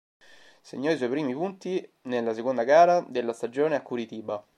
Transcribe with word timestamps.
Segnò 0.63 0.89
i 0.89 0.97
suoi 0.97 1.09
primi 1.09 1.31
punti 1.35 1.87
nella 2.05 2.33
seconda 2.33 2.63
gara 2.63 3.05
della 3.07 3.33
stagione 3.33 3.75
a 3.75 3.83
Curitiba. 3.83 4.43